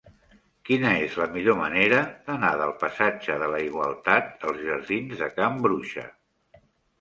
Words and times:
Quina 0.67 0.93
és 1.07 1.17
la 1.21 1.27
millor 1.33 1.57
manera 1.59 1.99
d'anar 2.29 2.49
del 2.61 2.73
passatge 2.85 3.35
de 3.43 3.51
la 3.57 3.59
Igualtat 3.67 4.49
als 4.53 4.63
jardins 4.71 5.15
de 5.21 5.29
Can 5.37 5.63
Bruixa? 5.69 6.09